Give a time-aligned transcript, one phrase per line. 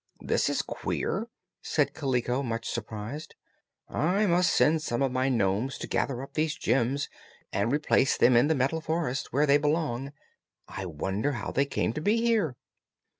[0.19, 1.27] "This is queer!"
[1.61, 3.35] said Kaliko, much surprised.
[3.87, 7.07] "I must send some of my nomes to gather up these gems
[7.53, 10.11] and replace them in the Metal Forest, where they belong.
[10.67, 12.55] I wonder how they came to be here?"